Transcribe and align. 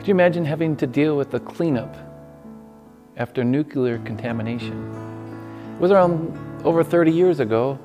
Could 0.00 0.08
you 0.08 0.14
imagine 0.14 0.46
having 0.46 0.76
to 0.76 0.86
deal 0.86 1.14
with 1.14 1.30
the 1.30 1.40
cleanup 1.40 1.94
after 3.18 3.44
nuclear 3.44 3.98
contamination? 3.98 4.72
It 5.74 5.78
was 5.78 5.90
around 5.90 6.64
over 6.64 6.82
30 6.82 7.12
years 7.12 7.38
ago 7.38 7.78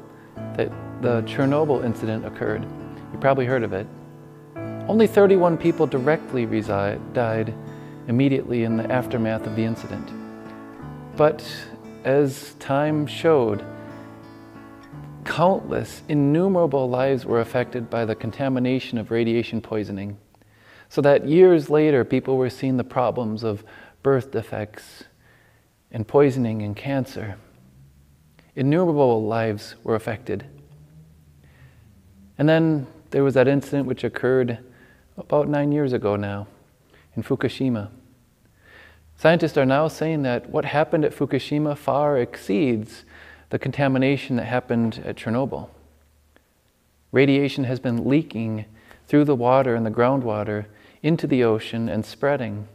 that 0.55 0.71
the 1.01 1.23
Chernobyl 1.23 1.83
incident 1.83 2.25
occurred. 2.25 2.63
You 3.11 3.19
probably 3.19 3.45
heard 3.45 3.63
of 3.63 3.73
it. 3.73 3.85
Only 4.87 5.07
31 5.07 5.57
people 5.57 5.87
directly 5.87 6.45
reside, 6.45 7.01
died 7.13 7.53
immediately 8.07 8.63
in 8.63 8.77
the 8.77 8.89
aftermath 8.89 9.45
of 9.45 9.57
the 9.57 9.65
incident. 9.65 10.09
But 11.17 11.45
as 12.05 12.53
time 12.59 13.07
showed, 13.07 13.61
countless, 15.25 16.01
innumerable 16.07 16.89
lives 16.89 17.25
were 17.25 17.41
affected 17.41 17.89
by 17.89 18.05
the 18.05 18.15
contamination 18.15 18.97
of 18.97 19.11
radiation 19.11 19.59
poisoning. 19.59 20.17
So 20.89 21.01
that 21.01 21.27
years 21.27 21.69
later, 21.69 22.03
people 22.03 22.37
were 22.37 22.49
seeing 22.49 22.77
the 22.77 22.83
problems 22.83 23.43
of 23.43 23.63
birth 24.03 24.31
defects 24.31 25.05
and 25.91 26.07
poisoning 26.07 26.61
and 26.61 26.75
cancer. 26.75 27.37
Innumerable 28.55 29.25
lives 29.25 29.75
were 29.83 29.95
affected. 29.95 30.45
And 32.37 32.47
then 32.47 32.87
there 33.11 33.23
was 33.23 33.33
that 33.33 33.47
incident 33.47 33.87
which 33.87 34.03
occurred 34.03 34.59
about 35.17 35.47
nine 35.47 35.71
years 35.71 35.93
ago 35.93 36.15
now 36.15 36.47
in 37.15 37.23
Fukushima. 37.23 37.89
Scientists 39.17 39.57
are 39.57 39.65
now 39.65 39.87
saying 39.87 40.23
that 40.23 40.49
what 40.49 40.65
happened 40.65 41.05
at 41.05 41.15
Fukushima 41.15 41.77
far 41.77 42.17
exceeds 42.17 43.05
the 43.49 43.59
contamination 43.59 44.35
that 44.35 44.45
happened 44.45 45.01
at 45.05 45.15
Chernobyl. 45.15 45.69
Radiation 47.11 47.63
has 47.63 47.79
been 47.79 48.09
leaking 48.09 48.65
through 49.07 49.23
the 49.23 49.35
water 49.35 49.75
and 49.75 49.85
the 49.85 49.91
groundwater 49.91 50.65
into 51.05 51.27
the 51.27 51.43
ocean 51.43 51.87
and 51.87 52.03
spreading. 52.03 52.67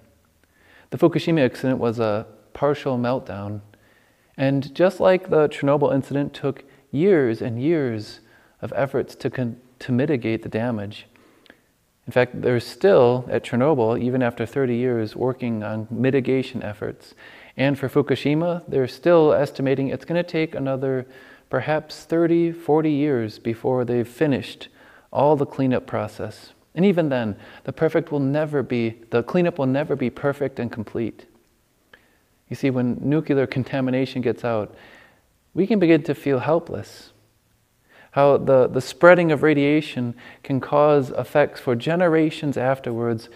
The 0.90 0.98
Fukushima 0.98 1.40
incident 1.40 1.80
was 1.80 1.98
a 1.98 2.26
partial 2.52 2.96
meltdown, 2.96 3.60
and 4.36 4.72
just 4.72 5.00
like 5.00 5.30
the 5.30 5.48
Chernobyl 5.48 5.92
incident 5.92 6.32
took 6.32 6.64
years 6.92 7.42
and 7.42 7.60
years 7.60 8.20
of 8.62 8.72
efforts 8.76 9.16
to, 9.16 9.30
con- 9.30 9.56
to 9.80 9.90
mitigate 9.90 10.44
the 10.44 10.48
damage, 10.48 11.06
in 12.06 12.12
fact, 12.12 12.40
they're 12.40 12.60
still 12.60 13.28
at 13.30 13.44
Chernobyl, 13.44 14.00
even 14.00 14.22
after 14.22 14.46
30 14.46 14.76
years, 14.76 15.14
working 15.14 15.62
on 15.62 15.88
mitigation 15.90 16.62
efforts. 16.62 17.14
And 17.56 17.78
for 17.78 17.88
Fukushima, 17.88 18.62
they're 18.68 18.88
still 18.88 19.32
estimating 19.32 19.88
it's 19.88 20.04
going 20.04 20.22
to 20.22 20.28
take 20.28 20.54
another 20.54 21.06
perhaps 21.50 22.04
30, 22.04 22.52
40 22.52 22.90
years 22.90 23.38
before 23.38 23.84
they've 23.84 24.08
finished 24.08 24.68
all 25.12 25.36
the 25.36 25.46
cleanup 25.46 25.86
process. 25.86 26.52
And 26.74 26.84
even 26.84 27.08
then, 27.08 27.36
the 27.64 27.72
perfect 27.72 28.12
will 28.12 28.20
never 28.20 28.62
be, 28.62 29.00
the 29.10 29.22
cleanup 29.22 29.58
will 29.58 29.66
never 29.66 29.96
be 29.96 30.10
perfect 30.10 30.58
and 30.58 30.70
complete. 30.70 31.26
You 32.48 32.56
see, 32.56 32.70
when 32.70 32.98
nuclear 33.00 33.46
contamination 33.46 34.22
gets 34.22 34.44
out, 34.44 34.74
we 35.54 35.66
can 35.66 35.78
begin 35.78 36.02
to 36.04 36.14
feel 36.14 36.40
helpless 36.40 37.10
how 38.12 38.36
the, 38.36 38.66
the 38.66 38.80
spreading 38.80 39.30
of 39.30 39.42
radiation 39.42 40.14
can 40.42 40.60
cause 40.60 41.10
effects 41.10 41.60
for 41.60 41.76
generations 41.76 42.56
afterwards, 42.56 43.28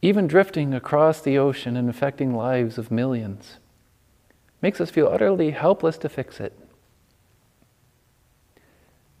even 0.00 0.26
drifting 0.26 0.72
across 0.72 1.20
the 1.20 1.36
ocean 1.36 1.76
and 1.76 1.90
affecting 1.90 2.34
lives 2.34 2.78
of 2.78 2.90
millions. 2.90 3.58
Makes 4.62 4.80
us 4.80 4.90
feel 4.90 5.08
utterly 5.08 5.50
helpless 5.50 5.98
to 5.98 6.08
fix 6.08 6.40
it. 6.40 6.58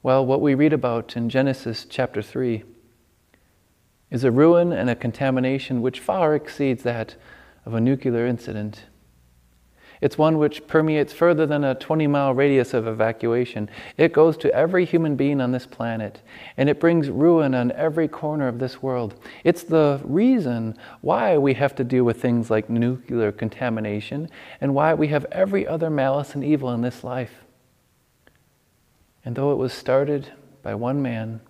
Well, 0.02 0.24
what 0.24 0.40
we 0.40 0.54
read 0.54 0.72
about 0.72 1.16
in 1.16 1.28
Genesis 1.28 1.84
chapter 1.88 2.22
3 2.22 2.64
is 4.10 4.24
a 4.24 4.30
ruin 4.30 4.72
and 4.72 4.88
a 4.88 4.96
contamination 4.96 5.82
which 5.82 6.00
far 6.00 6.34
exceeds 6.34 6.82
that 6.82 7.16
of 7.66 7.74
a 7.74 7.80
nuclear 7.80 8.26
incident. 8.26 8.84
It's 10.00 10.16
one 10.16 10.38
which 10.38 10.66
permeates 10.68 11.12
further 11.12 11.44
than 11.44 11.64
a 11.64 11.74
20 11.74 12.06
mile 12.06 12.32
radius 12.32 12.72
of 12.72 12.86
evacuation. 12.86 13.68
It 13.96 14.12
goes 14.12 14.36
to 14.38 14.54
every 14.54 14.84
human 14.84 15.16
being 15.16 15.40
on 15.40 15.50
this 15.50 15.66
planet, 15.66 16.22
and 16.56 16.68
it 16.68 16.78
brings 16.78 17.10
ruin 17.10 17.54
on 17.54 17.72
every 17.72 18.06
corner 18.06 18.46
of 18.46 18.60
this 18.60 18.80
world. 18.80 19.16
It's 19.42 19.64
the 19.64 20.00
reason 20.04 20.76
why 21.00 21.36
we 21.36 21.54
have 21.54 21.74
to 21.76 21.84
deal 21.84 22.04
with 22.04 22.22
things 22.22 22.48
like 22.48 22.70
nuclear 22.70 23.32
contamination 23.32 24.30
and 24.60 24.74
why 24.74 24.94
we 24.94 25.08
have 25.08 25.26
every 25.32 25.66
other 25.66 25.90
malice 25.90 26.34
and 26.34 26.44
evil 26.44 26.70
in 26.70 26.82
this 26.82 27.02
life. 27.02 27.44
And 29.24 29.34
though 29.34 29.50
it 29.50 29.58
was 29.58 29.72
started 29.72 30.32
by 30.62 30.74
one 30.76 31.02
man 31.02 31.40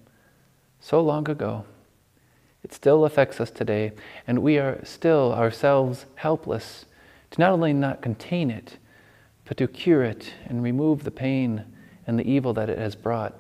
so 0.81 1.03
long 1.03 1.29
ago, 1.29 1.67
it 2.63 2.73
still 2.73 3.05
affects 3.05 3.41
us 3.41 3.51
today, 3.51 3.93
and 4.27 4.43
we 4.43 4.59
are 4.59 4.85
still 4.85 5.33
ourselves 5.33 6.07
helpless 6.17 6.87
to 7.31 7.41
not 7.41 7.53
only 7.53 7.73
not 7.73 8.03
contain 8.03 8.51
it, 8.51 8.79
but 9.45 9.57
to 9.57 9.67
cure 9.67 10.03
it 10.03 10.33
and 10.47 10.63
remove 10.63 11.05
the 11.05 11.11
pain 11.11 11.65
and 12.07 12.19
the 12.19 12.31
evil 12.31 12.53
that 12.55 12.69
it 12.69 12.79
has 12.79 12.95
brought. 12.95 13.35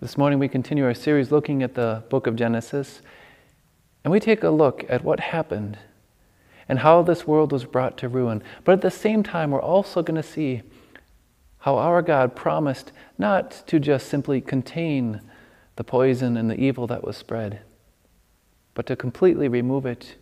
This 0.00 0.16
morning 0.16 0.38
we 0.38 0.48
continue 0.48 0.84
our 0.84 0.94
series 0.94 1.32
looking 1.32 1.62
at 1.62 1.74
the 1.74 2.04
book 2.08 2.26
of 2.26 2.36
Genesis, 2.36 3.02
and 4.04 4.12
we 4.12 4.20
take 4.20 4.44
a 4.44 4.50
look 4.50 4.84
at 4.88 5.02
what 5.02 5.20
happened 5.20 5.78
and 6.68 6.80
how 6.80 7.02
this 7.02 7.26
world 7.26 7.50
was 7.50 7.64
brought 7.64 7.96
to 7.98 8.08
ruin. 8.08 8.42
But 8.62 8.72
at 8.72 8.80
the 8.82 8.90
same 8.90 9.22
time, 9.22 9.50
we're 9.50 9.60
also 9.60 10.02
going 10.02 10.20
to 10.20 10.28
see 10.28 10.62
how 11.58 11.76
our 11.76 12.02
God 12.02 12.36
promised 12.36 12.92
not 13.16 13.50
to 13.66 13.80
just 13.80 14.08
simply 14.08 14.40
contain 14.40 15.20
the 15.78 15.84
poison 15.84 16.36
and 16.36 16.50
the 16.50 16.60
evil 16.60 16.86
that 16.86 17.02
was 17.02 17.16
spread, 17.16 17.60
but 18.74 18.84
to 18.86 18.94
completely 18.94 19.48
remove 19.48 19.86
it 19.86 20.16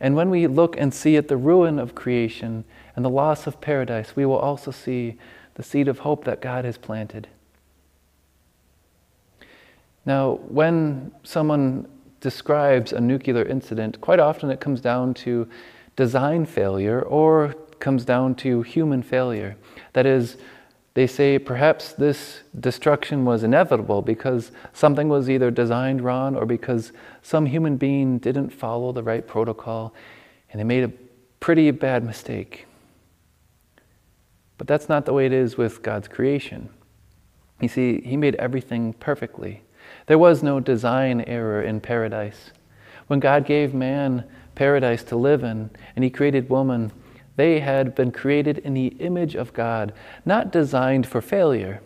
and 0.00 0.14
when 0.14 0.30
we 0.30 0.46
look 0.46 0.76
and 0.76 0.94
see 0.94 1.16
at 1.16 1.28
the 1.28 1.36
ruin 1.36 1.78
of 1.78 1.94
creation 1.94 2.64
and 2.94 3.04
the 3.04 3.10
loss 3.10 3.46
of 3.46 3.60
paradise, 3.60 4.14
we 4.14 4.24
will 4.24 4.38
also 4.38 4.70
see 4.70 5.16
the 5.54 5.62
seed 5.62 5.88
of 5.88 6.00
hope 6.00 6.24
that 6.24 6.40
God 6.40 6.64
has 6.64 6.78
planted. 6.78 7.26
Now, 10.06 10.34
when 10.48 11.12
someone 11.24 11.88
describes 12.20 12.92
a 12.92 13.00
nuclear 13.00 13.44
incident, 13.44 14.00
quite 14.00 14.20
often 14.20 14.50
it 14.50 14.60
comes 14.60 14.80
down 14.80 15.14
to 15.14 15.48
design 15.96 16.46
failure 16.46 17.02
or 17.02 17.54
comes 17.80 18.04
down 18.04 18.34
to 18.36 18.62
human 18.62 19.02
failure. 19.02 19.56
That 19.92 20.06
is, 20.06 20.36
they 20.98 21.06
say 21.06 21.38
perhaps 21.38 21.92
this 21.92 22.40
destruction 22.58 23.24
was 23.24 23.44
inevitable 23.44 24.02
because 24.02 24.50
something 24.72 25.08
was 25.08 25.30
either 25.30 25.48
designed 25.48 26.00
wrong 26.00 26.34
or 26.34 26.44
because 26.44 26.90
some 27.22 27.46
human 27.46 27.76
being 27.76 28.18
didn't 28.18 28.50
follow 28.50 28.90
the 28.90 29.04
right 29.04 29.24
protocol 29.24 29.94
and 30.50 30.58
they 30.58 30.64
made 30.64 30.82
a 30.82 30.90
pretty 31.38 31.70
bad 31.70 32.02
mistake. 32.02 32.66
But 34.56 34.66
that's 34.66 34.88
not 34.88 35.06
the 35.06 35.12
way 35.12 35.24
it 35.24 35.32
is 35.32 35.56
with 35.56 35.84
God's 35.84 36.08
creation. 36.08 36.68
You 37.60 37.68
see, 37.68 38.00
He 38.00 38.16
made 38.16 38.34
everything 38.34 38.92
perfectly. 38.92 39.62
There 40.06 40.18
was 40.18 40.42
no 40.42 40.58
design 40.58 41.20
error 41.28 41.62
in 41.62 41.80
paradise. 41.80 42.50
When 43.06 43.20
God 43.20 43.46
gave 43.46 43.72
man 43.72 44.24
paradise 44.56 45.04
to 45.04 45.14
live 45.14 45.44
in 45.44 45.70
and 45.94 46.02
He 46.02 46.10
created 46.10 46.50
woman, 46.50 46.90
they 47.38 47.60
had 47.60 47.94
been 47.94 48.10
created 48.10 48.58
in 48.58 48.74
the 48.74 48.88
image 48.98 49.36
of 49.36 49.52
God, 49.52 49.92
not 50.26 50.50
designed 50.50 51.06
for 51.06 51.20
failure, 51.20 51.80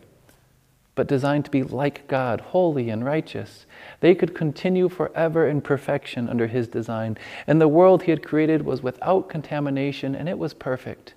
but 0.94 1.06
designed 1.06 1.44
to 1.44 1.50
be 1.50 1.62
like 1.62 2.08
God, 2.08 2.40
holy 2.40 2.88
and 2.88 3.04
righteous. 3.04 3.66
They 4.00 4.14
could 4.14 4.34
continue 4.34 4.88
forever 4.88 5.46
in 5.46 5.60
perfection 5.60 6.26
under 6.26 6.46
His 6.46 6.68
design. 6.68 7.18
And 7.46 7.60
the 7.60 7.68
world 7.68 8.04
He 8.04 8.12
had 8.12 8.24
created 8.24 8.62
was 8.62 8.82
without 8.82 9.28
contamination 9.28 10.14
and 10.14 10.26
it 10.26 10.38
was 10.38 10.54
perfect. 10.54 11.12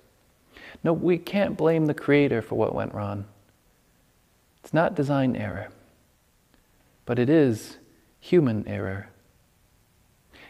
No, 0.84 0.92
we 0.92 1.16
can't 1.16 1.56
blame 1.56 1.86
the 1.86 1.94
Creator 1.94 2.42
for 2.42 2.56
what 2.56 2.74
went 2.74 2.92
wrong. 2.92 3.24
It's 4.62 4.74
not 4.74 4.94
design 4.94 5.34
error, 5.34 5.68
but 7.06 7.18
it 7.18 7.30
is 7.30 7.78
human 8.20 8.68
error. 8.68 9.08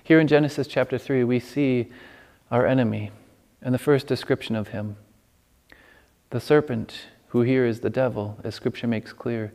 Here 0.03 0.19
in 0.19 0.27
Genesis 0.27 0.67
chapter 0.67 0.99
3, 0.99 1.23
we 1.23 1.39
see 1.39 1.87
our 2.51 2.67
enemy, 2.67 3.13
and 3.63 3.75
the 3.75 3.79
first 3.79 4.07
description 4.07 4.57
of 4.57 4.69
him. 4.69 4.97
The 6.31 6.41
serpent, 6.41 7.07
who 7.29 7.43
here 7.43 7.67
is 7.67 7.81
the 7.81 7.91
devil, 7.91 8.39
as 8.45 8.55
Scripture 8.55 8.87
makes 8.87 9.13
clear, 9.13 9.53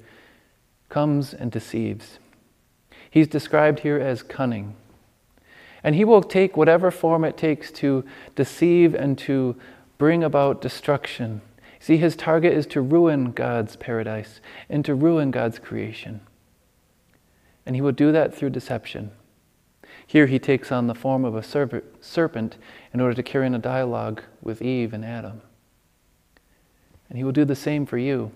comes 0.90 1.34
and 1.34 1.52
deceives. 1.52 2.20
He's 3.10 3.28
described 3.28 3.80
here 3.80 4.00
as 4.00 4.24
cunning. 4.24 4.76
And 5.84 5.96
he 5.96 6.06
will 6.06 6.22
take 6.22 6.56
whatever 6.56 6.92
form 6.92 7.24
it 7.24 7.38
takes 7.38 7.72
to 7.74 8.06
deceive 8.36 8.94
and 8.94 9.18
to 9.20 9.56
bring 9.98 10.24
about 10.24 10.62
destruction. 10.62 11.42
See, 11.80 11.98
his 11.98 12.16
target 12.16 12.54
is 12.54 12.68
to 12.68 12.82
ruin 12.82 13.32
God's 13.32 13.76
paradise 13.76 14.40
and 14.70 14.86
to 14.86 14.94
ruin 14.94 15.32
God's 15.32 15.60
creation. 15.60 16.22
And 17.66 17.76
he 17.76 17.82
will 17.82 17.92
do 17.92 18.12
that 18.12 18.36
through 18.36 18.52
deception. 18.52 19.12
Here 20.12 20.28
he 20.28 20.40
takes 20.40 20.74
on 20.74 20.88
the 20.88 20.94
form 20.94 21.24
of 21.24 21.38
a 21.38 21.42
serpent 22.02 22.58
in 22.94 23.00
order 23.00 23.14
to 23.14 23.24
carry 23.24 23.46
on 23.46 23.56
a 23.56 23.60
dialogue 23.60 24.22
with 24.42 24.62
Eve 24.62 24.92
and 24.92 25.06
Adam. 25.06 25.42
And 27.08 27.18
he 27.18 27.24
will 27.24 27.32
do 27.32 27.46
the 27.46 27.56
same 27.56 27.86
for 27.86 27.98
you. 27.98 28.34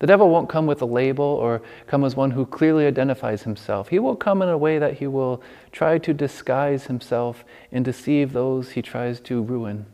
The 0.00 0.08
devil 0.08 0.30
won't 0.30 0.48
come 0.48 0.66
with 0.66 0.82
a 0.82 0.84
label 0.84 1.24
or 1.24 1.62
come 1.86 2.02
as 2.02 2.16
one 2.16 2.32
who 2.32 2.44
clearly 2.44 2.88
identifies 2.88 3.44
himself. 3.44 3.86
He 3.86 4.00
will 4.00 4.16
come 4.16 4.42
in 4.42 4.48
a 4.48 4.58
way 4.58 4.80
that 4.80 4.94
he 4.94 5.06
will 5.06 5.40
try 5.70 5.96
to 5.98 6.12
disguise 6.12 6.86
himself 6.86 7.44
and 7.70 7.84
deceive 7.84 8.32
those 8.32 8.72
he 8.72 8.82
tries 8.82 9.20
to 9.20 9.40
ruin. 9.40 9.86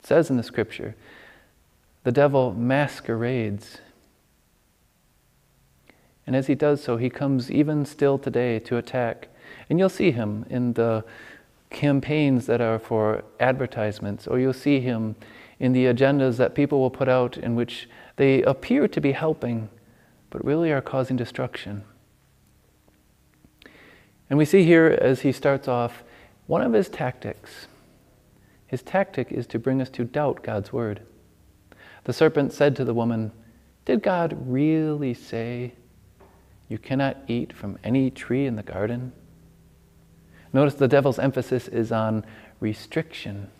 It 0.00 0.06
says 0.06 0.30
in 0.30 0.38
the 0.38 0.42
scripture, 0.42 0.96
the 2.02 2.12
devil 2.12 2.54
masquerades. 2.54 3.76
And 6.26 6.34
as 6.34 6.46
he 6.46 6.54
does 6.54 6.82
so, 6.82 6.96
he 6.96 7.10
comes 7.10 7.50
even 7.50 7.84
still 7.84 8.16
today 8.16 8.58
to 8.60 8.78
attack. 8.78 9.28
And 9.68 9.78
you'll 9.78 9.88
see 9.88 10.10
him 10.10 10.46
in 10.50 10.74
the 10.74 11.04
campaigns 11.70 12.46
that 12.46 12.60
are 12.60 12.78
for 12.78 13.24
advertisements, 13.40 14.26
or 14.26 14.38
you'll 14.38 14.52
see 14.52 14.80
him 14.80 15.16
in 15.58 15.72
the 15.72 15.86
agendas 15.86 16.36
that 16.36 16.54
people 16.54 16.80
will 16.80 16.90
put 16.90 17.08
out 17.08 17.36
in 17.36 17.54
which 17.54 17.88
they 18.16 18.42
appear 18.42 18.88
to 18.88 19.00
be 19.00 19.12
helping, 19.12 19.68
but 20.30 20.44
really 20.44 20.70
are 20.72 20.80
causing 20.80 21.16
destruction. 21.16 21.84
And 24.30 24.38
we 24.38 24.44
see 24.44 24.64
here 24.64 24.98
as 25.00 25.20
he 25.20 25.32
starts 25.32 25.68
off 25.68 26.02
one 26.46 26.62
of 26.62 26.72
his 26.72 26.88
tactics. 26.88 27.66
His 28.66 28.82
tactic 28.82 29.30
is 29.30 29.46
to 29.48 29.58
bring 29.58 29.80
us 29.80 29.90
to 29.90 30.04
doubt 30.04 30.42
God's 30.42 30.72
word. 30.72 31.02
The 32.04 32.12
serpent 32.12 32.52
said 32.52 32.76
to 32.76 32.84
the 32.84 32.94
woman, 32.94 33.32
Did 33.84 34.02
God 34.02 34.36
really 34.46 35.14
say 35.14 35.74
you 36.68 36.78
cannot 36.78 37.18
eat 37.28 37.52
from 37.52 37.78
any 37.84 38.10
tree 38.10 38.46
in 38.46 38.56
the 38.56 38.62
garden? 38.62 39.12
Notice 40.54 40.74
the 40.74 40.88
devil's 40.88 41.18
emphasis 41.18 41.66
is 41.66 41.92
on 41.92 42.24
restriction. 42.60 43.50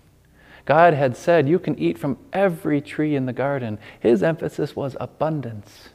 God 0.64 0.94
had 0.94 1.16
said, 1.16 1.48
You 1.48 1.58
can 1.58 1.78
eat 1.78 1.98
from 1.98 2.16
every 2.32 2.80
tree 2.80 3.16
in 3.16 3.26
the 3.26 3.32
garden. 3.32 3.78
His 3.98 4.22
emphasis 4.22 4.74
was 4.76 4.96
abundance. 5.00 5.90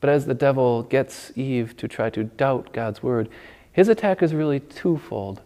But 0.00 0.10
as 0.10 0.26
the 0.26 0.34
devil 0.34 0.82
gets 0.82 1.30
Eve 1.36 1.76
to 1.76 1.86
try 1.86 2.10
to 2.10 2.24
doubt 2.24 2.72
God's 2.72 3.02
word, 3.02 3.28
his 3.70 3.88
attack 3.88 4.22
is 4.22 4.34
really 4.34 4.60
twofold. 4.60 5.42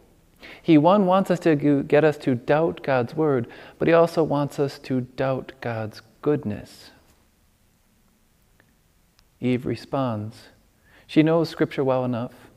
He, 0.63 0.79
one, 0.79 1.07
wants 1.07 1.31
us 1.31 1.41
to 1.41 1.57
get 1.83 2.05
us 2.05 2.17
to 2.19 2.37
doubt 2.37 2.83
God's 2.85 3.15
word, 3.15 3.49
but 3.79 3.89
he 3.89 3.95
also 3.95 4.23
wants 4.23 4.61
us 4.61 4.79
to 4.81 5.01
doubt 5.01 5.53
God's 5.61 6.01
goodness. 6.23 6.91
Eve 9.41 9.67
responds. 9.67 10.49
She 11.09 11.25
knows 11.25 11.49
Scripture 11.49 11.83
well 11.83 12.05
enough. 12.05 12.48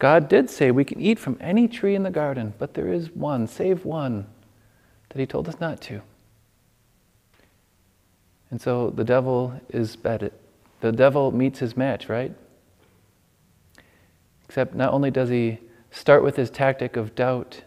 God 0.00 0.28
did 0.28 0.50
say 0.50 0.72
we 0.72 0.84
can 0.84 1.00
eat 1.00 1.20
from 1.20 1.36
any 1.40 1.68
tree 1.68 1.94
in 1.94 2.02
the 2.02 2.10
garden, 2.10 2.54
but 2.58 2.74
there 2.74 2.92
is 2.92 3.10
one, 3.10 3.46
save 3.46 3.84
one, 3.84 4.26
that 5.10 5.20
He 5.20 5.26
told 5.26 5.48
us 5.48 5.60
not 5.60 5.80
to. 5.82 6.02
And 8.50 8.60
so 8.60 8.90
the 8.90 9.04
devil 9.04 9.60
is 9.68 9.94
betted. 9.96 10.32
The 10.80 10.92
devil 10.92 11.30
meets 11.30 11.60
his 11.60 11.76
match, 11.76 12.08
right? 12.08 12.32
Except 14.46 14.74
not 14.74 14.92
only 14.92 15.10
does 15.10 15.28
he 15.28 15.58
start 15.90 16.24
with 16.24 16.36
his 16.36 16.50
tactic 16.50 16.96
of 16.96 17.14
doubt 17.14 17.62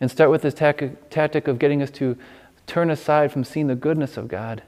and 0.00 0.10
start 0.10 0.30
with 0.30 0.42
his 0.42 0.54
tactic 0.54 1.48
of 1.48 1.58
getting 1.58 1.82
us 1.82 1.90
to 1.92 2.16
turn 2.66 2.90
aside 2.90 3.32
from 3.32 3.42
seeing 3.42 3.66
the 3.66 3.74
goodness 3.74 4.16
of 4.16 4.28
God, 4.28 4.62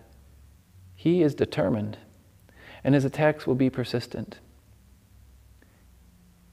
he 0.96 1.22
is 1.22 1.34
determined, 1.34 1.98
and 2.82 2.94
his 2.94 3.04
attacks 3.04 3.46
will 3.46 3.54
be 3.54 3.70
persistent. 3.70 4.38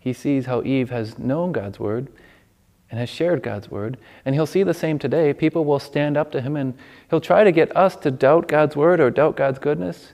He 0.07 0.13
sees 0.13 0.45
how 0.45 0.63
Eve 0.63 0.89
has 0.89 1.19
known 1.19 1.51
God's 1.51 1.81
word 1.81 2.07
and 2.89 2.97
has 2.97 3.09
shared 3.09 3.43
God's 3.43 3.69
word. 3.69 3.97
And 4.23 4.33
he'll 4.33 4.45
see 4.45 4.63
the 4.63 4.73
same 4.73 4.97
today. 4.97 5.33
People 5.33 5.65
will 5.65 5.79
stand 5.79 6.15
up 6.15 6.31
to 6.31 6.39
him 6.39 6.55
and 6.55 6.75
he'll 7.09 7.19
try 7.19 7.43
to 7.43 7.51
get 7.51 7.75
us 7.75 7.97
to 7.97 8.09
doubt 8.09 8.47
God's 8.47 8.77
word 8.77 9.01
or 9.01 9.11
doubt 9.11 9.35
God's 9.35 9.59
goodness. 9.59 10.13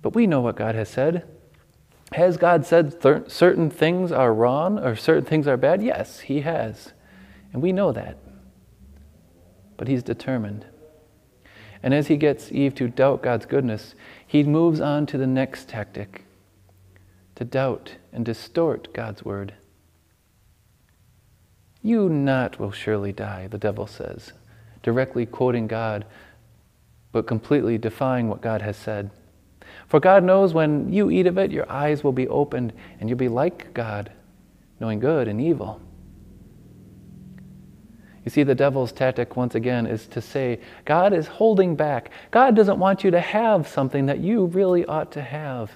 But 0.00 0.14
we 0.14 0.26
know 0.26 0.40
what 0.40 0.56
God 0.56 0.74
has 0.76 0.88
said. 0.88 1.28
Has 2.12 2.38
God 2.38 2.64
said 2.64 3.02
th- 3.02 3.28
certain 3.28 3.68
things 3.68 4.10
are 4.10 4.32
wrong 4.32 4.78
or 4.78 4.96
certain 4.96 5.26
things 5.26 5.46
are 5.46 5.58
bad? 5.58 5.82
Yes, 5.82 6.20
He 6.20 6.40
has. 6.40 6.94
And 7.52 7.60
we 7.60 7.70
know 7.70 7.92
that. 7.92 8.16
But 9.76 9.88
He's 9.88 10.02
determined. 10.02 10.64
And 11.82 11.92
as 11.92 12.06
He 12.06 12.16
gets 12.16 12.50
Eve 12.50 12.74
to 12.76 12.88
doubt 12.88 13.22
God's 13.22 13.44
goodness, 13.44 13.94
He 14.26 14.42
moves 14.42 14.80
on 14.80 15.04
to 15.04 15.18
the 15.18 15.26
next 15.26 15.68
tactic 15.68 16.24
to 17.36 17.44
doubt 17.44 17.96
and 18.12 18.24
distort 18.24 18.92
God's 18.92 19.24
word. 19.24 19.54
You 21.82 22.08
not 22.08 22.58
will 22.58 22.72
surely 22.72 23.12
die, 23.12 23.46
the 23.46 23.58
devil 23.58 23.86
says, 23.86 24.32
directly 24.82 25.26
quoting 25.26 25.66
God, 25.66 26.06
but 27.12 27.26
completely 27.26 27.78
defying 27.78 28.28
what 28.28 28.40
God 28.40 28.62
has 28.62 28.76
said. 28.76 29.10
For 29.86 30.00
God 30.00 30.24
knows 30.24 30.54
when 30.54 30.92
you 30.92 31.10
eat 31.10 31.26
of 31.26 31.38
it, 31.38 31.50
your 31.50 31.70
eyes 31.70 32.02
will 32.02 32.12
be 32.12 32.28
opened 32.28 32.72
and 32.98 33.08
you'll 33.08 33.18
be 33.18 33.28
like 33.28 33.74
God, 33.74 34.10
knowing 34.80 34.98
good 34.98 35.28
and 35.28 35.40
evil. 35.40 35.80
You 38.24 38.30
see, 38.30 38.42
the 38.42 38.54
devil's 38.54 38.90
tactic, 38.90 39.36
once 39.36 39.54
again, 39.54 39.86
is 39.86 40.06
to 40.08 40.22
say, 40.22 40.60
God 40.86 41.12
is 41.12 41.26
holding 41.26 41.76
back. 41.76 42.10
God 42.30 42.56
doesn't 42.56 42.78
want 42.78 43.04
you 43.04 43.10
to 43.10 43.20
have 43.20 43.68
something 43.68 44.06
that 44.06 44.20
you 44.20 44.46
really 44.46 44.86
ought 44.86 45.12
to 45.12 45.22
have. 45.22 45.70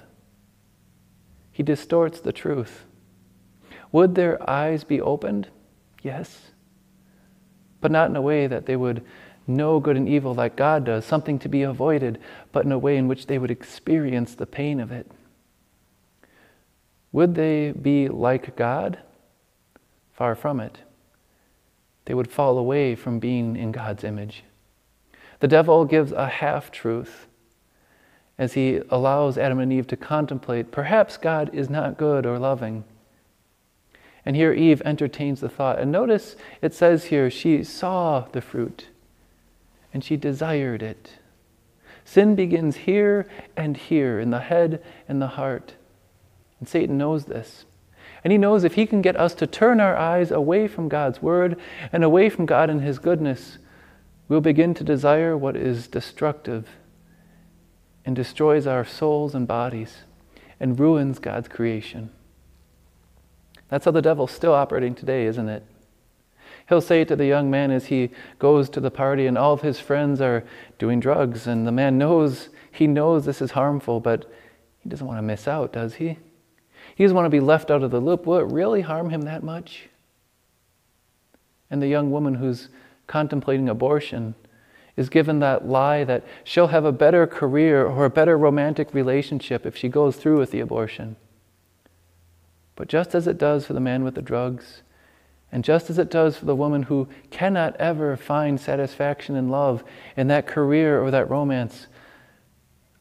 He 1.59 1.63
distorts 1.63 2.21
the 2.21 2.31
truth. 2.31 2.85
Would 3.91 4.15
their 4.15 4.49
eyes 4.49 4.85
be 4.85 5.01
opened? 5.01 5.49
Yes. 6.01 6.51
But 7.81 7.91
not 7.91 8.09
in 8.09 8.15
a 8.15 8.21
way 8.21 8.47
that 8.47 8.65
they 8.65 8.77
would 8.77 9.03
know 9.45 9.81
good 9.81 9.97
and 9.97 10.07
evil 10.07 10.33
like 10.33 10.55
God 10.55 10.85
does, 10.85 11.03
something 11.03 11.37
to 11.39 11.49
be 11.49 11.63
avoided, 11.63 12.17
but 12.53 12.63
in 12.63 12.71
a 12.71 12.79
way 12.79 12.95
in 12.95 13.09
which 13.09 13.25
they 13.25 13.37
would 13.37 13.51
experience 13.51 14.35
the 14.35 14.45
pain 14.45 14.79
of 14.79 14.89
it. 14.93 15.11
Would 17.11 17.35
they 17.35 17.73
be 17.73 18.07
like 18.07 18.55
God? 18.55 18.99
Far 20.13 20.35
from 20.35 20.61
it. 20.61 20.77
They 22.05 22.13
would 22.13 22.31
fall 22.31 22.57
away 22.57 22.95
from 22.95 23.19
being 23.19 23.57
in 23.57 23.73
God's 23.73 24.05
image. 24.05 24.45
The 25.41 25.49
devil 25.49 25.83
gives 25.83 26.13
a 26.13 26.29
half 26.29 26.71
truth 26.71 27.27
as 28.39 28.53
he 28.53 28.81
allows 28.89 29.37
Adam 29.37 29.59
and 29.59 29.71
Eve 29.71 29.85
to 29.87 29.97
contemplate 29.97 30.71
perhaps 30.71 31.17
God 31.17 31.53
is 31.53 31.69
not 31.69 31.97
good 31.97 32.25
or 32.25 32.39
loving. 32.39 32.85
And 34.25 34.35
here 34.35 34.53
Eve 34.53 34.81
entertains 34.85 35.41
the 35.41 35.49
thought. 35.49 35.77
And 35.77 35.91
notice 35.91 36.37
it 36.61 36.73
says 36.73 37.05
here, 37.05 37.29
she 37.29 37.63
saw 37.65 38.21
the 38.31 38.41
fruit 38.41 38.87
and 39.93 40.03
she 40.03 40.15
desired 40.15 40.81
it. 40.81 41.17
Sin 42.05 42.33
begins 42.33 42.77
here 42.77 43.27
and 43.57 43.75
here, 43.75 44.19
in 44.19 44.29
the 44.29 44.39
head 44.39 44.81
and 45.07 45.21
the 45.21 45.27
heart. 45.27 45.73
And 46.59 46.67
Satan 46.67 46.97
knows 46.97 47.25
this. 47.25 47.65
And 48.23 48.31
he 48.31 48.37
knows 48.37 48.63
if 48.63 48.75
he 48.75 48.85
can 48.85 49.01
get 49.01 49.17
us 49.17 49.33
to 49.35 49.47
turn 49.47 49.79
our 49.79 49.97
eyes 49.97 50.31
away 50.31 50.67
from 50.67 50.89
God's 50.89 51.21
word 51.21 51.59
and 51.91 52.03
away 52.03 52.29
from 52.29 52.45
God 52.45 52.69
and 52.69 52.81
his 52.81 52.99
goodness, 52.99 53.57
we'll 54.27 54.41
begin 54.41 54.73
to 54.75 54.83
desire 54.83 55.37
what 55.37 55.55
is 55.55 55.87
destructive 55.87 56.67
and 58.05 58.15
destroys 58.15 58.65
our 58.67 58.85
souls 58.85 59.35
and 59.35 59.47
bodies 59.47 60.03
and 60.59 60.79
ruins 60.79 61.19
God's 61.19 61.47
creation. 61.47 62.09
That's 63.69 63.85
how 63.85 63.91
the 63.91 64.01
devil's 64.01 64.31
still 64.31 64.53
operating 64.53 64.95
today, 64.95 65.25
isn't 65.25 65.47
it? 65.47 65.63
He'll 66.67 66.81
say 66.81 67.03
to 67.05 67.15
the 67.15 67.25
young 67.25 67.49
man 67.49 67.71
as 67.71 67.87
he 67.87 68.11
goes 68.37 68.69
to 68.69 68.79
the 68.79 68.91
party 68.91 69.25
and 69.25 69.37
all 69.37 69.53
of 69.53 69.61
his 69.61 69.79
friends 69.79 70.21
are 70.21 70.43
doing 70.77 70.99
drugs 70.99 71.47
and 71.47 71.65
the 71.65 71.71
man 71.71 71.97
knows 71.97 72.49
he 72.71 72.87
knows 72.87 73.25
this 73.25 73.41
is 73.41 73.51
harmful, 73.51 73.99
but 73.99 74.31
he 74.79 74.89
doesn't 74.89 75.05
want 75.05 75.17
to 75.17 75.23
miss 75.23 75.47
out, 75.47 75.73
does 75.73 75.95
he? 75.95 76.17
He 76.95 77.03
doesn't 77.03 77.15
want 77.15 77.25
to 77.25 77.29
be 77.29 77.39
left 77.39 77.71
out 77.71 77.83
of 77.83 77.91
the 77.91 77.99
loop. 77.99 78.25
Will 78.25 78.39
it 78.39 78.51
really 78.51 78.81
harm 78.81 79.09
him 79.09 79.21
that 79.21 79.43
much? 79.43 79.89
And 81.71 81.81
the 81.81 81.87
young 81.87 82.11
woman 82.11 82.35
who's 82.35 82.69
contemplating 83.07 83.69
abortion 83.69 84.35
is 84.99 85.07
given 85.07 85.39
that 85.39 85.65
lie 85.65 86.03
that 86.03 86.25
she'll 86.43 86.67
have 86.67 86.83
a 86.83 86.91
better 86.91 87.25
career 87.25 87.85
or 87.85 88.03
a 88.03 88.09
better 88.09 88.37
romantic 88.37 88.93
relationship 88.93 89.65
if 89.65 89.77
she 89.77 89.87
goes 89.87 90.17
through 90.17 90.37
with 90.37 90.51
the 90.51 90.59
abortion. 90.59 91.15
But 92.75 92.89
just 92.89 93.15
as 93.15 93.25
it 93.25 93.37
does 93.37 93.65
for 93.65 93.71
the 93.71 93.79
man 93.79 94.03
with 94.03 94.15
the 94.15 94.21
drugs, 94.21 94.83
and 95.53 95.63
just 95.63 95.89
as 95.89 95.97
it 95.97 96.11
does 96.11 96.35
for 96.35 96.43
the 96.43 96.55
woman 96.55 96.83
who 96.83 97.07
cannot 97.31 97.77
ever 97.77 98.17
find 98.17 98.59
satisfaction 98.59 99.37
in 99.37 99.47
love 99.47 99.85
in 100.17 100.27
that 100.27 100.47
career 100.47 101.01
or 101.01 101.11
that 101.11 101.29
romance, 101.29 101.87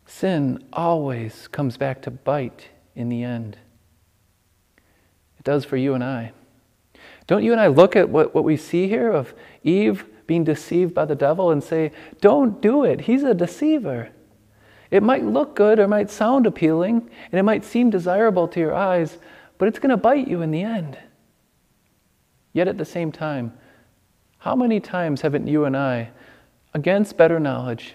sin 0.06 0.64
always 0.72 1.48
comes 1.48 1.76
back 1.76 2.00
to 2.02 2.12
bite 2.12 2.68
in 2.94 3.08
the 3.08 3.24
end. 3.24 3.58
It 5.36 5.44
does 5.44 5.64
for 5.64 5.76
you 5.76 5.94
and 5.94 6.04
I. 6.04 6.30
Don't 7.26 7.42
you 7.42 7.50
and 7.50 7.60
I 7.60 7.66
look 7.66 7.96
at 7.96 8.08
what, 8.08 8.36
what 8.36 8.44
we 8.44 8.56
see 8.56 8.86
here 8.86 9.10
of 9.10 9.34
Eve 9.64 10.04
being 10.28 10.44
deceived 10.44 10.94
by 10.94 11.06
the 11.06 11.16
devil 11.16 11.50
and 11.50 11.64
say, 11.64 11.90
Don't 12.20 12.60
do 12.60 12.84
it. 12.84 13.00
He's 13.00 13.24
a 13.24 13.34
deceiver. 13.34 14.10
It 14.90 15.02
might 15.02 15.24
look 15.24 15.56
good 15.56 15.80
or 15.80 15.88
might 15.88 16.10
sound 16.10 16.46
appealing 16.46 17.10
and 17.32 17.38
it 17.38 17.42
might 17.42 17.64
seem 17.64 17.90
desirable 17.90 18.46
to 18.48 18.60
your 18.60 18.74
eyes, 18.74 19.18
but 19.56 19.66
it's 19.66 19.80
going 19.80 19.90
to 19.90 19.96
bite 19.96 20.28
you 20.28 20.42
in 20.42 20.52
the 20.52 20.62
end. 20.62 20.98
Yet 22.52 22.68
at 22.68 22.78
the 22.78 22.84
same 22.84 23.10
time, 23.10 23.54
how 24.38 24.54
many 24.54 24.80
times 24.80 25.22
haven't 25.22 25.48
you 25.48 25.64
and 25.64 25.76
I, 25.76 26.10
against 26.74 27.16
better 27.16 27.40
knowledge, 27.40 27.94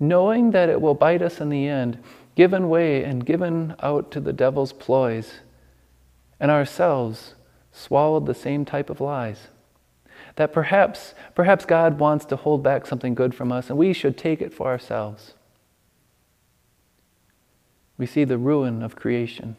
knowing 0.00 0.50
that 0.50 0.68
it 0.68 0.80
will 0.80 0.94
bite 0.94 1.22
us 1.22 1.40
in 1.40 1.50
the 1.50 1.68
end, 1.68 1.98
given 2.34 2.68
way 2.68 3.04
and 3.04 3.24
given 3.24 3.76
out 3.80 4.10
to 4.12 4.20
the 4.20 4.32
devil's 4.32 4.72
ploys, 4.72 5.40
and 6.40 6.50
ourselves 6.50 7.34
swallowed 7.70 8.26
the 8.26 8.34
same 8.34 8.64
type 8.64 8.90
of 8.90 9.00
lies. 9.00 9.48
That 10.36 10.52
perhaps, 10.52 11.14
perhaps 11.34 11.64
God 11.64 11.98
wants 11.98 12.24
to 12.26 12.36
hold 12.36 12.62
back 12.62 12.86
something 12.86 13.14
good 13.14 13.34
from 13.34 13.52
us, 13.52 13.68
and 13.68 13.78
we 13.78 13.92
should 13.92 14.18
take 14.18 14.42
it 14.42 14.52
for 14.52 14.66
ourselves. 14.66 15.34
We 17.96 18.06
see 18.06 18.24
the 18.24 18.38
ruin 18.38 18.82
of 18.82 18.96
creation. 18.96 19.56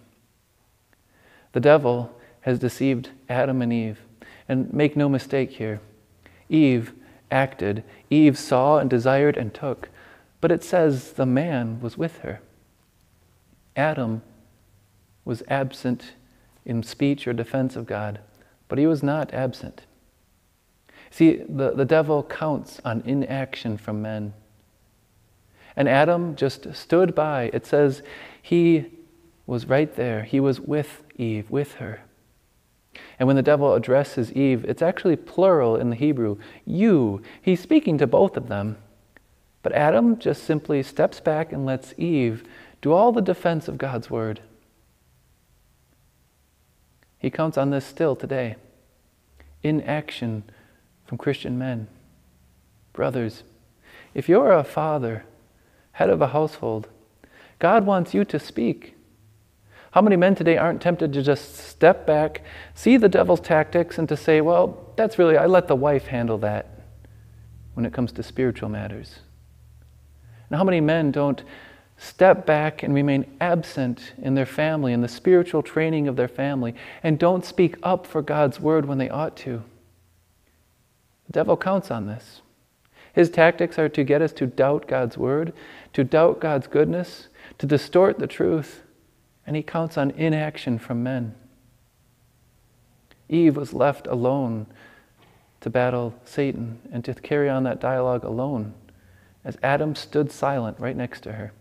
The 1.53 1.61
devil 1.61 2.11
has 2.41 2.59
deceived 2.59 3.09
Adam 3.29 3.61
and 3.61 3.71
Eve. 3.71 4.01
And 4.47 4.71
make 4.71 4.95
no 4.95 5.09
mistake 5.09 5.51
here, 5.51 5.79
Eve 6.49 6.93
acted. 7.31 7.83
Eve 8.09 8.37
saw 8.37 8.77
and 8.77 8.89
desired 8.89 9.37
and 9.37 9.53
took. 9.53 9.89
But 10.41 10.51
it 10.51 10.63
says 10.63 11.13
the 11.13 11.25
man 11.25 11.79
was 11.81 11.97
with 11.97 12.19
her. 12.19 12.41
Adam 13.75 14.21
was 15.23 15.41
absent 15.47 16.13
in 16.65 16.83
speech 16.83 17.27
or 17.27 17.33
defense 17.33 17.75
of 17.75 17.87
God, 17.87 18.19
but 18.67 18.77
he 18.77 18.85
was 18.85 19.01
not 19.01 19.33
absent. 19.33 19.81
See, 21.15 21.43
the, 21.47 21.71
the 21.71 21.85
devil 21.85 22.23
counts 22.23 22.81
on 22.83 23.01
inaction 23.05 23.77
from 23.77 24.01
men. 24.01 24.33
And 25.73 25.87
Adam 25.87 26.35
just 26.35 26.75
stood 26.75 27.15
by. 27.15 27.49
It 27.53 27.65
says 27.65 28.01
he 28.41 28.87
was 29.47 29.65
right 29.65 29.95
there. 29.95 30.23
He 30.23 30.41
was 30.41 30.59
with 30.59 31.03
Eve, 31.15 31.49
with 31.49 31.75
her. 31.75 32.01
And 33.17 33.27
when 33.27 33.37
the 33.37 33.41
devil 33.41 33.75
addresses 33.75 34.33
Eve, 34.33 34.65
it's 34.65 34.81
actually 34.81 35.15
plural 35.15 35.77
in 35.77 35.89
the 35.89 35.95
Hebrew. 35.95 36.37
You. 36.65 37.21
He's 37.41 37.61
speaking 37.61 37.97
to 37.99 38.07
both 38.07 38.35
of 38.35 38.49
them. 38.49 38.75
But 39.63 39.71
Adam 39.71 40.19
just 40.19 40.43
simply 40.43 40.83
steps 40.83 41.21
back 41.21 41.53
and 41.53 41.65
lets 41.65 41.93
Eve 41.97 42.43
do 42.81 42.91
all 42.91 43.13
the 43.13 43.21
defense 43.21 43.69
of 43.69 43.77
God's 43.77 44.09
word. 44.09 44.41
He 47.17 47.29
counts 47.29 47.57
on 47.57 47.69
this 47.69 47.85
still 47.85 48.17
today. 48.17 48.57
In 49.63 49.79
action 49.79 50.43
from 51.05 51.17
Christian 51.17 51.57
men. 51.57 51.87
Brothers, 52.93 53.43
if 54.13 54.29
you're 54.29 54.51
a 54.51 54.63
father, 54.63 55.25
head 55.93 56.09
of 56.09 56.21
a 56.21 56.27
household, 56.27 56.87
God 57.59 57.85
wants 57.85 58.13
you 58.13 58.25
to 58.25 58.39
speak. 58.39 58.95
How 59.91 60.01
many 60.01 60.17
men 60.17 60.35
today 60.35 60.57
aren't 60.57 60.81
tempted 60.81 61.13
to 61.13 61.21
just 61.21 61.55
step 61.55 62.05
back, 62.05 62.41
see 62.73 62.97
the 62.97 63.07
devil's 63.07 63.39
tactics, 63.39 63.97
and 63.97 64.09
to 64.09 64.17
say, 64.17 64.41
well, 64.41 64.91
that's 64.97 65.17
really, 65.17 65.37
I 65.37 65.45
let 65.45 65.67
the 65.67 65.75
wife 65.75 66.07
handle 66.07 66.37
that 66.39 66.67
when 67.75 67.85
it 67.85 67.93
comes 67.93 68.11
to 68.13 68.23
spiritual 68.23 68.69
matters? 68.69 69.19
And 70.49 70.57
how 70.57 70.63
many 70.63 70.81
men 70.81 71.11
don't 71.11 71.43
step 71.97 72.45
back 72.45 72.83
and 72.83 72.93
remain 72.93 73.25
absent 73.39 74.13
in 74.21 74.35
their 74.35 74.45
family, 74.45 74.91
in 74.91 75.01
the 75.01 75.07
spiritual 75.07 75.63
training 75.63 76.07
of 76.07 76.17
their 76.17 76.27
family, 76.27 76.75
and 77.03 77.17
don't 77.17 77.45
speak 77.45 77.77
up 77.83 78.05
for 78.05 78.21
God's 78.21 78.59
word 78.59 78.85
when 78.85 78.97
they 78.97 79.09
ought 79.09 79.37
to? 79.37 79.63
The 81.27 81.33
devil 81.33 81.57
counts 81.57 81.91
on 81.91 82.07
this. 82.07 82.41
His 83.13 83.29
tactics 83.29 83.79
are 83.79 83.89
to 83.89 84.03
get 84.03 84.21
us 84.21 84.33
to 84.33 84.45
doubt 84.45 84.87
God's 84.87 85.17
word, 85.17 85.53
to 85.93 86.03
doubt 86.03 86.41
God's 86.41 86.67
goodness, 86.67 87.29
to 87.57 87.65
distort 87.65 88.19
the 88.19 88.27
truth, 88.27 88.83
and 89.47 89.55
he 89.55 89.63
counts 89.63 89.97
on 89.97 90.11
inaction 90.11 90.77
from 90.77 91.03
men. 91.03 91.33
Eve 93.29 93.55
was 93.55 93.73
left 93.73 94.05
alone 94.07 94.67
to 95.61 95.69
battle 95.69 96.13
Satan 96.25 96.79
and 96.91 97.03
to 97.05 97.13
carry 97.13 97.49
on 97.49 97.63
that 97.63 97.79
dialogue 97.79 98.23
alone 98.23 98.73
as 99.43 99.57
Adam 99.63 99.95
stood 99.95 100.31
silent 100.31 100.79
right 100.79 100.97
next 100.97 101.21
to 101.21 101.33
her. 101.33 101.53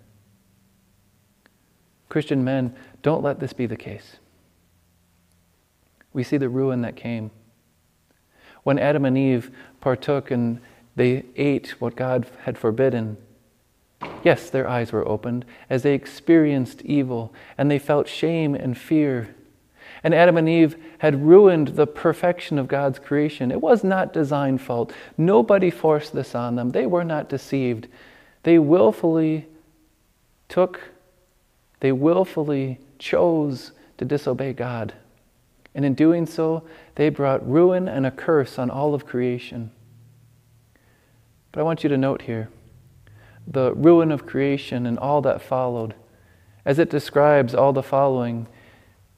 Christian 2.09 2.45
men, 2.45 2.75
don't 3.03 3.23
let 3.23 3.41
this 3.41 3.53
be 3.53 3.67
the 3.67 3.77
case. 3.77 4.17
We 6.13 6.23
see 6.23 6.37
the 6.37 6.49
ruin 6.49 6.83
that 6.83 6.97
came. 6.97 7.31
When 8.65 8.79
Adam 8.79 9.05
and 9.05 9.17
Eve 9.17 9.51
partook 9.81 10.31
and 10.31 10.61
they 10.97 11.25
ate 11.37 11.81
what 11.81 11.97
God 11.97 12.27
had 12.43 12.59
forbidden, 12.59 13.17
yes, 14.23 14.51
their 14.51 14.69
eyes 14.69 14.93
were 14.93 15.07
opened 15.07 15.45
as 15.71 15.83
they 15.83 15.95
experienced 15.95 16.83
evil 16.83 17.33
and 17.57 17.71
they 17.71 17.79
felt 17.79 18.09
shame 18.09 18.55
and 18.55 18.77
fear. 18.77 19.35
And 20.03 20.15
Adam 20.15 20.37
and 20.37 20.49
Eve 20.49 20.77
had 20.99 21.25
ruined 21.25 21.69
the 21.69 21.87
perfection 21.87 22.59
of 22.59 22.69
God's 22.69 22.99
creation. 22.99 23.51
It 23.51 23.61
was 23.61 23.85
not 23.85 24.13
design 24.13 24.59
fault. 24.59 24.93
Nobody 25.17 25.71
forced 25.71 26.15
this 26.15 26.35
on 26.35 26.57
them. 26.57 26.71
They 26.71 26.87
were 26.87 27.05
not 27.05 27.29
deceived. 27.29 27.89
They 28.43 28.59
willfully 28.59 29.47
took, 30.49 30.81
they 31.81 31.93
willfully 31.93 32.79
chose 32.99 33.73
to 33.99 34.05
disobey 34.05 34.53
God. 34.53 34.95
And 35.75 35.85
in 35.85 35.95
doing 35.95 36.27
so, 36.27 36.63
they 36.95 37.09
brought 37.09 37.49
ruin 37.49 37.89
and 37.89 38.07
a 38.07 38.11
curse 38.11 38.59
on 38.59 38.71
all 38.71 38.95
of 38.95 39.07
creation. 39.07 39.71
But 41.53 41.61
I 41.61 41.65
want 41.65 41.83
you 41.83 41.89
to 41.89 41.97
note 41.97 42.23
here 42.23 42.49
the 43.47 43.75
ruin 43.75 44.11
of 44.11 44.25
creation 44.25 44.87
and 44.87 44.99
all 44.99 45.21
that 45.23 45.43
followed, 45.43 45.95
as 46.65 46.79
it 46.79 46.89
describes 46.89 47.55
all 47.55 47.73
the 47.73 47.83
following 47.83 48.47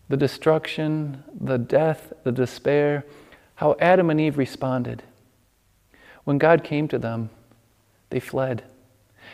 the 0.08 0.16
destruction, 0.16 1.24
the 1.40 1.58
death, 1.58 2.12
the 2.22 2.32
despair, 2.32 3.04
how 3.56 3.76
Adam 3.80 4.10
and 4.10 4.20
Eve 4.20 4.38
responded. 4.38 5.02
When 6.24 6.38
God 6.38 6.62
came 6.62 6.86
to 6.88 6.98
them, 6.98 7.30
they 8.10 8.20
fled. 8.20 8.62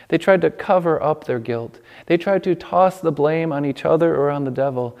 They 0.09 0.17
tried 0.17 0.41
to 0.41 0.49
cover 0.49 1.01
up 1.01 1.25
their 1.25 1.39
guilt. 1.39 1.79
They 2.07 2.17
tried 2.17 2.43
to 2.43 2.55
toss 2.55 2.99
the 2.99 3.11
blame 3.11 3.51
on 3.51 3.65
each 3.65 3.85
other 3.85 4.15
or 4.15 4.31
on 4.31 4.45
the 4.45 4.51
devil. 4.51 4.97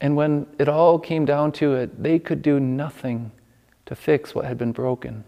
And 0.00 0.16
when 0.16 0.46
it 0.58 0.68
all 0.68 0.98
came 0.98 1.24
down 1.24 1.52
to 1.52 1.74
it, 1.74 2.02
they 2.02 2.18
could 2.18 2.42
do 2.42 2.60
nothing 2.60 3.32
to 3.86 3.94
fix 3.94 4.34
what 4.34 4.44
had 4.44 4.58
been 4.58 4.72
broken. 4.72 5.24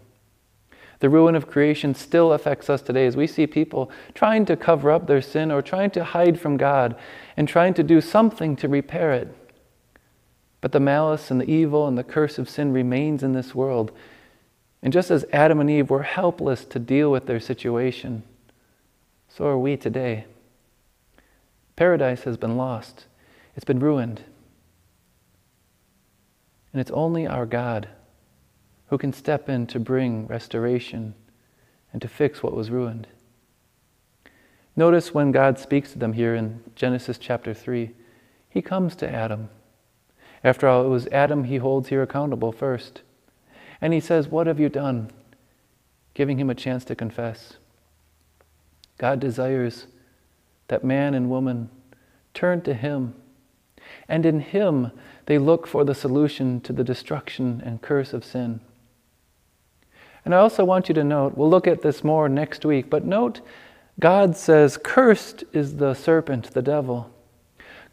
The 0.99 1.09
ruin 1.09 1.35
of 1.35 1.47
creation 1.47 1.95
still 1.95 2.33
affects 2.33 2.69
us 2.69 2.81
today 2.81 3.05
as 3.05 3.15
we 3.15 3.25
see 3.25 3.47
people 3.47 3.89
trying 4.13 4.45
to 4.45 4.57
cover 4.57 4.91
up 4.91 5.07
their 5.07 5.21
sin 5.21 5.49
or 5.49 5.61
trying 5.61 5.91
to 5.91 6.03
hide 6.03 6.39
from 6.39 6.57
God 6.57 6.95
and 7.37 7.47
trying 7.47 7.73
to 7.75 7.83
do 7.83 8.01
something 8.01 8.55
to 8.57 8.67
repair 8.67 9.13
it. 9.13 9.33
But 10.61 10.73
the 10.73 10.81
malice 10.81 11.31
and 11.31 11.39
the 11.39 11.49
evil 11.49 11.87
and 11.87 11.97
the 11.97 12.03
curse 12.03 12.37
of 12.37 12.49
sin 12.49 12.73
remains 12.73 13.23
in 13.23 13.31
this 13.31 13.55
world. 13.55 13.93
And 14.83 14.91
just 14.91 15.09
as 15.09 15.25
Adam 15.31 15.61
and 15.61 15.69
Eve 15.69 15.89
were 15.89 16.03
helpless 16.03 16.65
to 16.65 16.79
deal 16.79 17.09
with 17.09 17.27
their 17.27 17.39
situation, 17.39 18.23
so 19.29 19.45
are 19.45 19.57
we 19.57 19.77
today. 19.77 20.25
Paradise 21.77 22.23
has 22.23 22.35
been 22.35 22.57
lost, 22.57 23.05
it's 23.55 23.65
been 23.65 23.79
ruined. 23.79 24.23
And 26.71 26.79
it's 26.79 26.91
only 26.91 27.25
our 27.25 27.45
God 27.45 27.89
who 28.87 28.97
can 28.97 29.13
step 29.13 29.49
in 29.49 29.67
to 29.67 29.79
bring 29.79 30.27
restoration 30.27 31.15
and 31.91 32.01
to 32.01 32.07
fix 32.07 32.43
what 32.43 32.55
was 32.55 32.69
ruined. 32.69 33.07
Notice 34.75 35.13
when 35.13 35.31
God 35.31 35.59
speaks 35.59 35.91
to 35.91 35.99
them 35.99 36.13
here 36.13 36.35
in 36.35 36.63
Genesis 36.75 37.17
chapter 37.17 37.53
3, 37.53 37.91
he 38.49 38.61
comes 38.61 38.95
to 38.97 39.09
Adam. 39.09 39.49
After 40.43 40.67
all, 40.67 40.85
it 40.85 40.89
was 40.89 41.07
Adam 41.07 41.43
he 41.43 41.57
holds 41.57 41.89
here 41.89 42.01
accountable 42.01 42.51
first. 42.51 43.01
And 43.81 43.93
he 43.93 43.99
says, 43.99 44.27
What 44.27 44.47
have 44.47 44.59
you 44.59 44.69
done? 44.69 45.11
Giving 46.13 46.39
him 46.39 46.49
a 46.49 46.55
chance 46.55 46.85
to 46.85 46.95
confess. 46.95 47.53
God 48.97 49.19
desires 49.19 49.87
that 50.67 50.83
man 50.83 51.13
and 51.13 51.29
woman 51.29 51.69
turn 52.33 52.61
to 52.61 52.73
him, 52.73 53.15
and 54.07 54.25
in 54.25 54.39
him 54.39 54.91
they 55.29 55.37
look 55.37 55.67
for 55.67 55.83
the 55.83 55.93
solution 55.93 56.59
to 56.59 56.73
the 56.73 56.83
destruction 56.83 57.61
and 57.63 57.83
curse 57.83 58.13
of 58.13 58.25
sin. 58.25 58.61
And 60.25 60.33
I 60.33 60.39
also 60.39 60.65
want 60.65 60.89
you 60.89 60.95
to 60.95 61.03
note, 61.03 61.37
we'll 61.37 61.51
look 61.51 61.67
at 61.67 61.83
this 61.83 62.03
more 62.03 62.27
next 62.27 62.65
week, 62.65 62.89
but 62.89 63.05
note 63.05 63.41
God 63.99 64.35
says, 64.35 64.75
Cursed 64.75 65.43
is 65.53 65.77
the 65.77 65.93
serpent, 65.93 66.55
the 66.55 66.63
devil. 66.63 67.11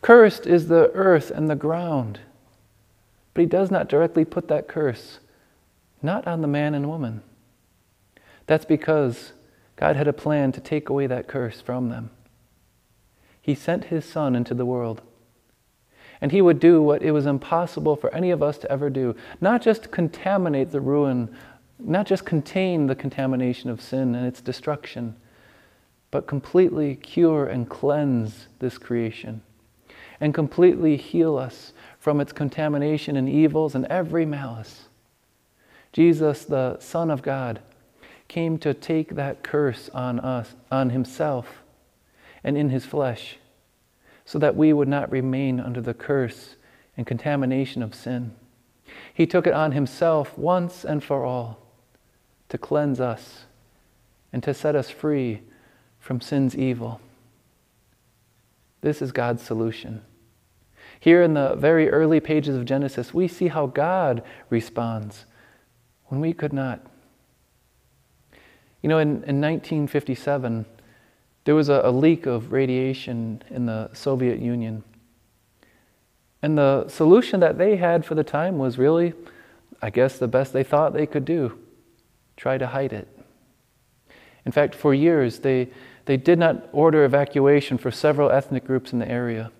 Cursed 0.00 0.46
is 0.46 0.68
the 0.68 0.90
earth 0.94 1.30
and 1.30 1.50
the 1.50 1.54
ground. 1.54 2.20
But 3.34 3.42
he 3.42 3.46
does 3.46 3.70
not 3.70 3.90
directly 3.90 4.24
put 4.24 4.48
that 4.48 4.66
curse, 4.66 5.18
not 6.00 6.26
on 6.26 6.40
the 6.40 6.48
man 6.48 6.74
and 6.74 6.88
woman. 6.88 7.20
That's 8.46 8.64
because 8.64 9.34
God 9.76 9.94
had 9.94 10.08
a 10.08 10.14
plan 10.14 10.52
to 10.52 10.60
take 10.62 10.88
away 10.88 11.06
that 11.06 11.28
curse 11.28 11.60
from 11.60 11.90
them. 11.90 12.08
He 13.42 13.54
sent 13.54 13.84
his 13.84 14.06
son 14.06 14.34
into 14.34 14.54
the 14.54 14.64
world. 14.64 15.02
And 16.20 16.32
he 16.32 16.40
would 16.40 16.60
do 16.60 16.80
what 16.80 17.02
it 17.02 17.12
was 17.12 17.26
impossible 17.26 17.96
for 17.96 18.14
any 18.14 18.30
of 18.30 18.42
us 18.42 18.58
to 18.58 18.70
ever 18.70 18.90
do 18.90 19.14
not 19.40 19.62
just 19.62 19.90
contaminate 19.90 20.70
the 20.70 20.80
ruin 20.80 21.34
not 21.78 22.06
just 22.06 22.24
contain 22.24 22.86
the 22.86 22.94
contamination 22.94 23.70
of 23.70 23.80
sin 23.80 24.14
and 24.14 24.26
its 24.26 24.40
destruction, 24.40 25.16
but 26.10 26.26
completely 26.26 26.94
cure 26.96 27.46
and 27.46 27.68
cleanse 27.68 28.48
this 28.58 28.78
creation 28.78 29.42
and 30.20 30.32
completely 30.32 30.96
heal 30.96 31.36
us 31.36 31.74
from 31.98 32.20
its 32.20 32.32
contamination 32.32 33.16
and 33.16 33.28
evils 33.28 33.74
and 33.74 33.84
every 33.86 34.24
malice. 34.24 34.88
Jesus, 35.92 36.44
the 36.44 36.78
Son 36.78 37.10
of 37.10 37.22
God, 37.22 37.60
came 38.28 38.58
to 38.58 38.72
take 38.72 39.14
that 39.14 39.42
curse 39.42 39.90
on 39.90 40.18
us, 40.20 40.54
on 40.70 40.90
himself, 40.90 41.62
and 42.42 42.56
in 42.56 42.70
his 42.70 42.86
flesh, 42.86 43.36
so 44.26 44.38
that 44.40 44.56
we 44.56 44.72
would 44.72 44.88
not 44.88 45.10
remain 45.10 45.58
under 45.58 45.80
the 45.80 45.94
curse 45.94 46.56
and 46.96 47.06
contamination 47.06 47.82
of 47.82 47.94
sin. 47.94 48.34
He 49.14 49.26
took 49.26 49.46
it 49.46 49.54
on 49.54 49.72
himself 49.72 50.36
once 50.36 50.84
and 50.84 51.02
for 51.02 51.24
all 51.24 51.58
to 52.48 52.58
cleanse 52.58 53.00
us 53.00 53.46
and 54.32 54.42
to 54.42 54.52
set 54.52 54.74
us 54.74 54.90
free 54.90 55.42
from 55.98 56.20
sin's 56.20 56.56
evil. 56.56 57.00
This 58.80 59.00
is 59.00 59.12
God's 59.12 59.42
solution. 59.42 60.02
Here 60.98 61.22
in 61.22 61.34
the 61.34 61.54
very 61.54 61.88
early 61.88 62.20
pages 62.20 62.56
of 62.56 62.64
Genesis, 62.64 63.14
we 63.14 63.28
see 63.28 63.48
how 63.48 63.66
God 63.66 64.22
responds 64.50 65.24
when 66.06 66.20
we 66.20 66.32
could 66.32 66.52
not. 66.52 66.84
You 68.82 68.88
know, 68.88 68.98
in, 68.98 69.08
in 69.24 69.40
1957, 69.40 70.66
there 71.46 71.54
was 71.54 71.68
a, 71.68 71.80
a 71.84 71.90
leak 71.90 72.26
of 72.26 72.52
radiation 72.52 73.40
in 73.50 73.66
the 73.66 73.88
Soviet 73.94 74.40
Union. 74.40 74.82
And 76.42 76.58
the 76.58 76.88
solution 76.88 77.40
that 77.40 77.56
they 77.56 77.76
had 77.76 78.04
for 78.04 78.16
the 78.16 78.24
time 78.24 78.58
was 78.58 78.78
really, 78.78 79.14
I 79.80 79.90
guess, 79.90 80.18
the 80.18 80.28
best 80.28 80.52
they 80.52 80.64
thought 80.64 80.92
they 80.92 81.06
could 81.06 81.24
do 81.24 81.58
try 82.36 82.58
to 82.58 82.66
hide 82.66 82.92
it. 82.92 83.08
In 84.44 84.52
fact, 84.52 84.74
for 84.74 84.92
years, 84.92 85.38
they, 85.38 85.68
they 86.04 86.16
did 86.16 86.38
not 86.38 86.68
order 86.72 87.04
evacuation 87.04 87.78
for 87.78 87.90
several 87.90 88.30
ethnic 88.30 88.66
groups 88.66 88.92
in 88.92 88.98
the 88.98 89.08
area. 89.08 89.50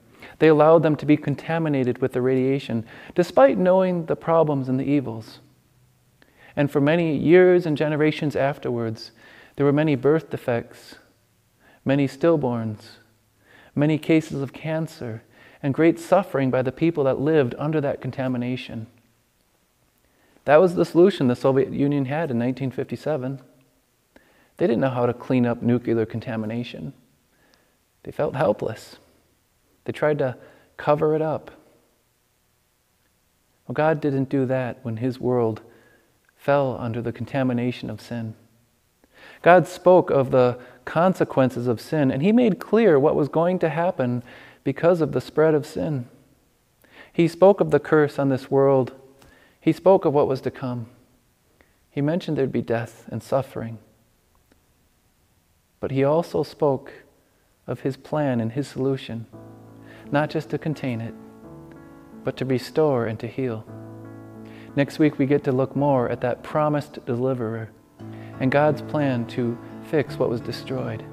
They 0.41 0.49
allowed 0.49 0.83
them 0.83 0.97
to 0.97 1.07
be 1.07 1.17
contaminated 1.17 1.99
with 1.99 2.13
the 2.13 2.21
radiation, 2.21 2.85
despite 3.15 3.57
knowing 3.57 4.07
the 4.07 4.17
problems 4.17 4.69
and 4.69 4.79
the 4.79 4.85
evils. 4.85 5.39
And 6.55 6.71
for 6.71 6.81
many 6.81 7.17
years 7.17 7.65
and 7.65 7.77
generations 7.77 8.37
afterwards, 8.37 9.13
there 9.55 9.65
were 9.65 9.73
many 9.73 9.95
birth 9.95 10.29
defects, 10.29 10.97
many 11.87 12.07
stillborns, 12.07 12.97
many 13.75 13.97
cases 13.97 14.43
of 14.43 14.53
cancer, 14.53 15.23
and 15.63 15.73
great 15.73 15.99
suffering 15.99 16.51
by 16.51 16.61
the 16.61 16.73
people 16.73 17.05
that 17.05 17.21
lived 17.21 17.55
under 17.57 17.81
that 17.81 18.03
contamination. 18.03 18.87
That 20.45 20.61
was 20.61 20.75
the 20.75 20.85
solution 20.85 21.29
the 21.29 21.37
Soviet 21.37 21.73
Union 21.73 22.05
had 22.05 22.31
in 22.31 22.39
1957. 22.39 23.41
They 24.59 24.67
didn't 24.67 24.81
know 24.81 24.91
how 24.91 25.07
to 25.07 25.15
clean 25.15 25.47
up 25.47 25.63
nuclear 25.63 26.07
contamination. 26.07 26.93
They 28.03 28.13
felt 28.13 28.35
helpless. 28.35 28.97
They 29.85 29.93
tried 29.93 30.19
to 30.19 30.37
cover 30.77 31.15
it 31.15 31.23
up. 31.23 31.51
Well, 33.67 33.75
God 33.75 34.01
didn't 34.01 34.29
do 34.29 34.47
that 34.47 34.79
when 34.83 34.99
His 34.99 35.19
world 35.19 35.63
fell 36.37 36.77
under 36.79 37.03
the 37.03 37.13
contamination 37.13 37.91
of 37.91 38.01
sin. 38.01 38.35
God 39.47 39.69
spoke 39.69 40.11
of 40.11 40.33
the 40.33 40.59
consequences 40.85 41.69
of 41.69 41.81
sin, 41.81 42.11
and 42.11 42.21
He 42.21 42.33
made 42.33 42.59
clear 42.59 42.99
what 42.99 43.15
was 43.15 43.29
going 43.29 43.61
to 43.61 43.69
happen 43.69 44.25
because 44.65 45.01
of 45.01 45.13
the 45.13 45.21
spread 45.21 45.55
of 45.55 45.65
sin. 45.65 46.09
He 47.13 47.29
spoke 47.29 47.61
of 47.61 47.71
the 47.71 47.79
curse 47.79 48.19
on 48.19 48.29
this 48.29 48.51
world, 48.51 48.91
He 49.61 49.71
spoke 49.71 50.05
of 50.05 50.13
what 50.13 50.27
was 50.27 50.41
to 50.41 50.51
come. 50.51 50.87
He 51.89 52.01
mentioned 52.01 52.37
there'd 52.37 52.51
be 52.51 52.61
death 52.61 53.05
and 53.07 53.23
suffering. 53.23 53.79
But 55.79 55.93
He 55.93 56.03
also 56.03 56.43
spoke 56.43 57.05
of 57.69 57.83
His 57.83 57.97
plan 57.97 58.41
and 58.41 58.51
His 58.51 58.67
solution 58.67 59.27
not 60.11 60.29
just 60.29 60.51
to 60.51 60.59
contain 60.59 61.01
it, 61.01 61.15
but 62.25 62.37
to 62.39 62.45
restore 62.45 63.07
and 63.07 63.21
to 63.21 63.29
heal. 63.29 63.65
Next 64.75 64.99
week, 64.99 65.21
we 65.21 65.27
get 65.27 65.45
to 65.45 65.53
look 65.53 65.77
more 65.77 66.09
at 66.09 66.21
that 66.23 66.43
promised 66.43 67.07
deliverer 67.07 67.71
and 68.41 68.51
God's 68.51 68.83
plan 68.83 69.27
to 69.29 69.59
fix 69.91 70.19
what 70.19 70.29
was 70.29 70.41
destroyed. 70.41 71.05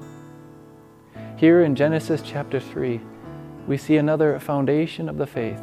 Here 1.36 1.62
in 1.62 1.74
Genesis 1.74 2.22
chapter 2.24 2.60
3, 2.60 3.00
we 3.66 3.76
see 3.76 3.96
another 3.96 4.38
foundation 4.38 5.08
of 5.08 5.16
the 5.16 5.26
faith. 5.26 5.62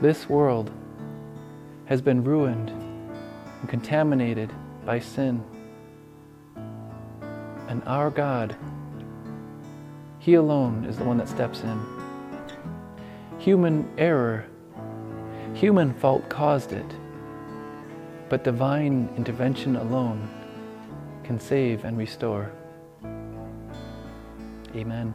This 0.00 0.28
world 0.28 0.70
has 1.86 2.00
been 2.00 2.24
ruined 2.24 2.70
and 2.70 3.68
contaminated 3.68 4.50
by 4.84 4.98
sin. 4.98 5.42
And 7.68 7.82
our 7.86 8.10
God 8.10 8.56
he 10.24 10.34
alone 10.36 10.86
is 10.86 10.96
the 10.96 11.04
one 11.04 11.18
that 11.18 11.28
steps 11.28 11.60
in. 11.60 11.78
Human 13.38 13.86
error, 13.98 14.46
human 15.52 15.92
fault 15.92 16.26
caused 16.30 16.72
it, 16.72 16.86
but 18.34 18.42
divine 18.42 19.08
intervention 19.16 19.76
alone 19.76 20.28
can 21.22 21.38
save 21.38 21.84
and 21.84 21.96
restore. 21.96 22.50
Amen. 24.74 25.14